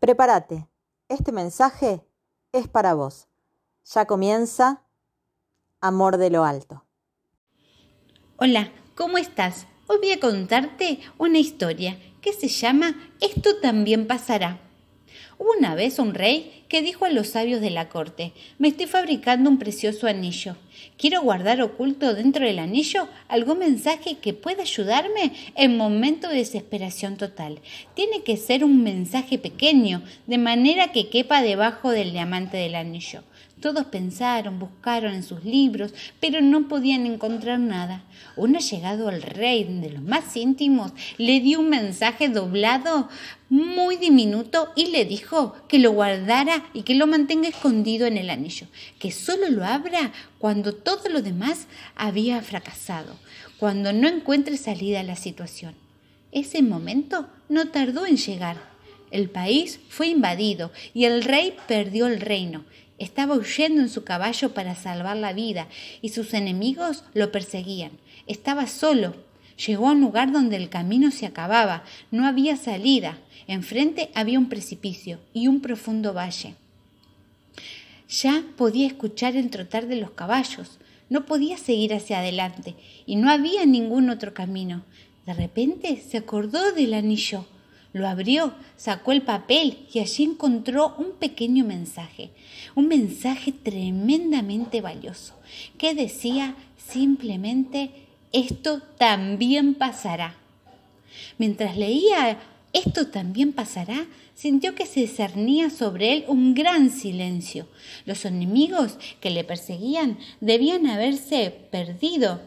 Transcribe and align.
Prepárate, 0.00 0.66
este 1.10 1.30
mensaje 1.30 2.00
es 2.52 2.66
para 2.68 2.94
vos. 2.94 3.28
Ya 3.84 4.06
comienza 4.06 4.86
Amor 5.82 6.16
de 6.16 6.30
lo 6.30 6.44
Alto. 6.44 6.86
Hola, 8.38 8.72
¿cómo 8.94 9.18
estás? 9.18 9.66
Hoy 9.88 9.98
voy 9.98 10.12
a 10.12 10.18
contarte 10.18 11.00
una 11.18 11.38
historia 11.38 11.98
que 12.22 12.32
se 12.32 12.48
llama 12.48 12.94
Esto 13.20 13.60
también 13.60 14.06
pasará. 14.06 14.58
Una 15.36 15.74
vez 15.74 15.98
un 15.98 16.14
rey 16.14 16.59
que 16.70 16.82
dijo 16.82 17.04
a 17.04 17.10
los 17.10 17.26
sabios 17.26 17.60
de 17.60 17.68
la 17.68 17.88
corte, 17.88 18.32
me 18.58 18.68
estoy 18.68 18.86
fabricando 18.86 19.50
un 19.50 19.58
precioso 19.58 20.06
anillo. 20.06 20.56
Quiero 20.96 21.20
guardar 21.20 21.60
oculto 21.62 22.14
dentro 22.14 22.46
del 22.46 22.60
anillo 22.60 23.08
algún 23.26 23.58
mensaje 23.58 24.18
que 24.18 24.34
pueda 24.34 24.62
ayudarme 24.62 25.32
en 25.56 25.76
momento 25.76 26.28
de 26.28 26.36
desesperación 26.36 27.16
total. 27.16 27.58
Tiene 27.94 28.22
que 28.22 28.36
ser 28.36 28.64
un 28.64 28.84
mensaje 28.84 29.36
pequeño, 29.36 30.02
de 30.28 30.38
manera 30.38 30.92
que 30.92 31.08
quepa 31.08 31.42
debajo 31.42 31.90
del 31.90 32.12
diamante 32.12 32.56
del 32.56 32.76
anillo. 32.76 33.24
Todos 33.60 33.84
pensaron, 33.86 34.58
buscaron 34.58 35.12
en 35.12 35.22
sus 35.22 35.44
libros, 35.44 35.92
pero 36.18 36.40
no 36.40 36.66
podían 36.66 37.04
encontrar 37.04 37.58
nada. 37.58 38.04
Uno 38.36 38.58
llegado 38.58 39.08
al 39.08 39.20
rey 39.20 39.64
de 39.64 39.90
los 39.90 40.02
más 40.02 40.34
íntimos 40.36 40.92
le 41.18 41.40
dio 41.40 41.60
un 41.60 41.68
mensaje 41.68 42.30
doblado 42.30 43.08
muy 43.50 43.96
diminuto 43.96 44.70
y 44.76 44.86
le 44.86 45.04
dijo 45.04 45.54
que 45.68 45.78
lo 45.78 45.90
guardara 45.90 46.59
y 46.72 46.82
que 46.82 46.94
lo 46.94 47.06
mantenga 47.06 47.48
escondido 47.48 48.06
en 48.06 48.16
el 48.16 48.30
anillo, 48.30 48.66
que 48.98 49.10
solo 49.10 49.48
lo 49.50 49.64
abra 49.64 50.12
cuando 50.38 50.74
todo 50.74 51.08
lo 51.08 51.22
demás 51.22 51.66
había 51.96 52.40
fracasado, 52.42 53.16
cuando 53.58 53.92
no 53.92 54.08
encuentre 54.08 54.56
salida 54.56 55.00
a 55.00 55.04
la 55.04 55.16
situación. 55.16 55.74
Ese 56.32 56.62
momento 56.62 57.28
no 57.48 57.68
tardó 57.68 58.06
en 58.06 58.16
llegar. 58.16 58.70
El 59.10 59.28
país 59.28 59.80
fue 59.88 60.06
invadido 60.06 60.72
y 60.94 61.04
el 61.04 61.24
rey 61.24 61.56
perdió 61.66 62.06
el 62.06 62.20
reino 62.20 62.64
estaba 63.00 63.34
huyendo 63.34 63.80
en 63.80 63.88
su 63.88 64.04
caballo 64.04 64.52
para 64.52 64.76
salvar 64.76 65.16
la 65.16 65.32
vida 65.32 65.66
y 66.02 66.10
sus 66.10 66.34
enemigos 66.34 67.02
lo 67.14 67.32
perseguían. 67.32 67.92
Estaba 68.26 68.66
solo. 68.68 69.14
Llegó 69.66 69.88
a 69.88 69.92
un 69.92 70.00
lugar 70.00 70.32
donde 70.32 70.56
el 70.56 70.68
camino 70.68 71.10
se 71.10 71.26
acababa. 71.26 71.84
No 72.10 72.26
había 72.26 72.56
salida. 72.56 73.18
Enfrente 73.46 74.10
había 74.14 74.38
un 74.38 74.48
precipicio 74.48 75.18
y 75.34 75.48
un 75.48 75.60
profundo 75.60 76.14
valle. 76.14 76.54
Ya 78.08 78.42
podía 78.56 78.86
escuchar 78.86 79.36
el 79.36 79.50
trotar 79.50 79.86
de 79.86 79.96
los 79.96 80.12
caballos. 80.12 80.78
No 81.08 81.26
podía 81.26 81.58
seguir 81.58 81.92
hacia 81.92 82.20
adelante 82.20 82.74
y 83.04 83.16
no 83.16 83.30
había 83.30 83.66
ningún 83.66 84.08
otro 84.08 84.32
camino. 84.32 84.82
De 85.26 85.34
repente 85.34 86.02
se 86.08 86.16
acordó 86.16 86.72
del 86.72 86.94
anillo. 86.94 87.44
Lo 87.92 88.08
abrió, 88.08 88.54
sacó 88.76 89.12
el 89.12 89.22
papel 89.22 89.86
y 89.92 89.98
allí 89.98 90.22
encontró 90.22 90.94
un 90.96 91.12
pequeño 91.18 91.64
mensaje, 91.64 92.30
un 92.76 92.86
mensaje 92.86 93.50
tremendamente 93.50 94.80
valioso, 94.80 95.34
que 95.76 95.94
decía 95.94 96.54
simplemente, 96.76 97.90
esto 98.32 98.80
también 98.98 99.74
pasará. 99.74 100.36
Mientras 101.38 101.76
leía, 101.76 102.38
esto 102.72 103.08
también 103.08 103.52
pasará, 103.52 104.06
sintió 104.34 104.74
que 104.74 104.86
se 104.86 105.06
cernía 105.06 105.70
sobre 105.70 106.12
él 106.12 106.24
un 106.28 106.54
gran 106.54 106.90
silencio. 106.90 107.66
Los 108.06 108.24
enemigos 108.24 108.96
que 109.20 109.30
le 109.30 109.44
perseguían 109.44 110.18
debían 110.40 110.86
haberse 110.86 111.50
perdido 111.50 112.40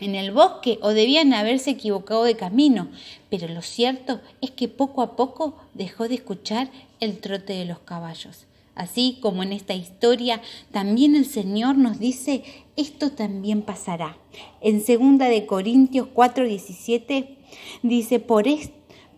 en 0.00 0.16
el 0.16 0.32
bosque 0.32 0.78
o 0.82 0.90
debían 0.90 1.32
haberse 1.32 1.70
equivocado 1.70 2.24
de 2.24 2.36
camino, 2.36 2.88
pero 3.30 3.48
lo 3.48 3.62
cierto 3.62 4.20
es 4.40 4.50
que 4.50 4.68
poco 4.68 5.02
a 5.02 5.16
poco 5.16 5.56
dejó 5.72 6.08
de 6.08 6.16
escuchar 6.16 6.68
el 7.00 7.18
trote 7.20 7.52
de 7.52 7.64
los 7.64 7.78
caballos. 7.78 8.46
Así 8.74 9.18
como 9.20 9.42
en 9.42 9.52
esta 9.52 9.74
historia, 9.74 10.40
también 10.72 11.14
el 11.14 11.26
Señor 11.26 11.76
nos 11.76 11.98
dice, 11.98 12.42
esto 12.76 13.12
también 13.12 13.62
pasará. 13.62 14.18
En 14.60 14.78
2 14.78 15.18
de 15.18 15.46
Corintios 15.46 16.08
4:17 16.12 17.36
dice, 17.82 18.18
por 18.20 18.46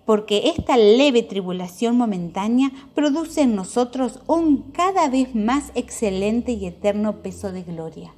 porque 0.04 0.52
esta 0.56 0.76
leve 0.76 1.22
tribulación 1.22 1.96
momentánea 1.96 2.70
produce 2.94 3.42
en 3.42 3.56
nosotros 3.56 4.20
un 4.28 4.70
cada 4.70 5.08
vez 5.08 5.34
más 5.34 5.72
excelente 5.74 6.52
y 6.52 6.66
eterno 6.66 7.22
peso 7.22 7.50
de 7.50 7.64
gloria. 7.64 8.14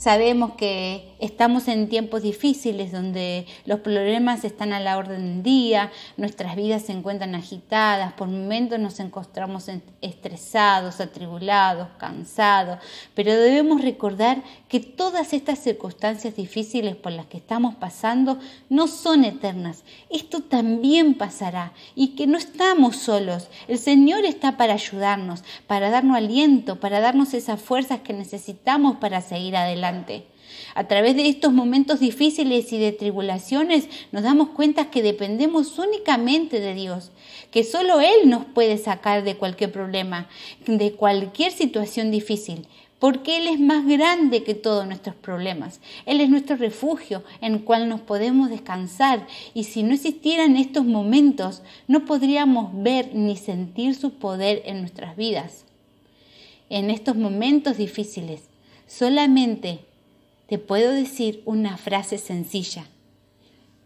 Sabemos 0.00 0.52
que 0.54 1.12
estamos 1.18 1.68
en 1.68 1.90
tiempos 1.90 2.22
difíciles 2.22 2.90
donde 2.90 3.44
los 3.66 3.80
problemas 3.80 4.44
están 4.44 4.72
a 4.72 4.80
la 4.80 4.96
orden 4.96 5.26
del 5.26 5.42
día, 5.42 5.92
nuestras 6.16 6.56
vidas 6.56 6.84
se 6.84 6.92
encuentran 6.92 7.34
agitadas, 7.34 8.14
por 8.14 8.28
momentos 8.28 8.78
nos 8.78 8.98
encontramos 8.98 9.66
estresados, 10.00 11.02
atribulados, 11.02 11.88
cansados, 11.98 12.78
pero 13.14 13.34
debemos 13.34 13.82
recordar 13.82 14.42
que 14.70 14.80
todas 14.80 15.34
estas 15.34 15.58
circunstancias 15.58 16.34
difíciles 16.34 16.96
por 16.96 17.12
las 17.12 17.26
que 17.26 17.36
estamos 17.36 17.74
pasando 17.74 18.38
no 18.70 18.86
son 18.86 19.26
eternas. 19.26 19.84
Esto 20.08 20.40
también 20.40 21.12
pasará 21.12 21.74
y 21.94 22.14
que 22.14 22.26
no 22.26 22.38
estamos 22.38 22.96
solos. 22.96 23.50
El 23.68 23.76
Señor 23.76 24.24
está 24.24 24.56
para 24.56 24.72
ayudarnos, 24.72 25.44
para 25.66 25.90
darnos 25.90 26.16
aliento, 26.16 26.80
para 26.80 27.00
darnos 27.00 27.34
esas 27.34 27.60
fuerzas 27.60 28.00
que 28.00 28.14
necesitamos 28.14 28.96
para 28.96 29.20
seguir 29.20 29.56
adelante. 29.56 29.89
A 30.74 30.84
través 30.84 31.16
de 31.16 31.28
estos 31.28 31.52
momentos 31.52 32.00
difíciles 32.00 32.72
y 32.72 32.78
de 32.78 32.92
tribulaciones 32.92 33.88
nos 34.12 34.22
damos 34.22 34.50
cuenta 34.50 34.90
que 34.90 35.02
dependemos 35.02 35.78
únicamente 35.78 36.60
de 36.60 36.74
Dios, 36.74 37.10
que 37.50 37.64
solo 37.64 38.00
Él 38.00 38.28
nos 38.28 38.44
puede 38.44 38.78
sacar 38.78 39.24
de 39.24 39.36
cualquier 39.36 39.72
problema, 39.72 40.28
de 40.66 40.92
cualquier 40.92 41.52
situación 41.52 42.10
difícil, 42.10 42.66
porque 42.98 43.38
Él 43.38 43.48
es 43.48 43.58
más 43.58 43.86
grande 43.86 44.44
que 44.44 44.54
todos 44.54 44.86
nuestros 44.86 45.16
problemas. 45.16 45.80
Él 46.06 46.20
es 46.20 46.28
nuestro 46.28 46.56
refugio 46.56 47.24
en 47.40 47.54
el 47.54 47.64
cual 47.64 47.88
nos 47.88 48.00
podemos 48.00 48.50
descansar 48.50 49.26
y 49.54 49.64
si 49.64 49.82
no 49.82 49.94
existieran 49.94 50.56
estos 50.56 50.84
momentos 50.84 51.62
no 51.88 52.04
podríamos 52.04 52.70
ver 52.82 53.14
ni 53.14 53.36
sentir 53.36 53.94
su 53.94 54.12
poder 54.12 54.62
en 54.66 54.80
nuestras 54.80 55.16
vidas. 55.16 55.64
En 56.68 56.90
estos 56.90 57.16
momentos 57.16 57.78
difíciles 57.78 58.49
Solamente 58.90 59.84
te 60.48 60.58
puedo 60.58 60.90
decir 60.90 61.42
una 61.44 61.76
frase 61.76 62.18
sencilla. 62.18 62.86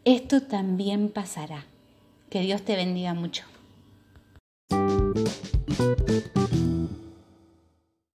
Esto 0.06 0.40
también 0.44 1.10
pasará. 1.10 1.66
Que 2.30 2.40
Dios 2.40 2.62
te 2.62 2.74
bendiga 2.74 3.12
mucho. 3.12 3.44